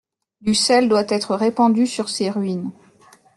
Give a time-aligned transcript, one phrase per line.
[0.41, 2.71] Du sel doit être répandu sur ses ruines.